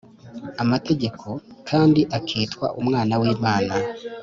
amategeko, 0.63 1.27
kandi 1.69 2.01
akitwa 2.17 2.67
umwana 2.81 3.13
w’Imana 3.21 3.73